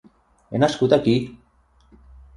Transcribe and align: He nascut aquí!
He 0.53 0.61
nascut 0.63 0.97
aquí! 0.97 1.15